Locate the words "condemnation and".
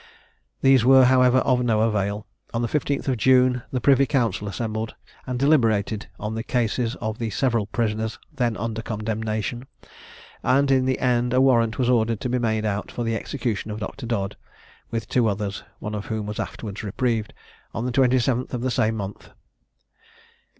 8.81-10.71